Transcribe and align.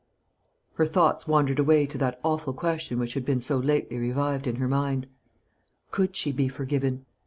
Her 0.77 0.87
thoughts 0.87 1.27
wandered 1.27 1.59
away 1.59 1.85
to 1.85 1.97
that 1.99 2.19
awful 2.23 2.53
question 2.53 2.97
which 2.97 3.13
had 3.13 3.23
been 3.23 3.39
so 3.39 3.59
lately 3.59 3.99
revived 3.99 4.47
in 4.47 4.55
her 4.55 4.67
mind 4.67 5.05
Could 5.91 6.15
she 6.15 6.31
be 6.31 6.47
forgiven? 6.47 7.05